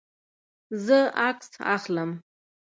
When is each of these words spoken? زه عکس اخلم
زه 0.85 0.99
عکس 1.27 1.49
اخلم 1.75 2.09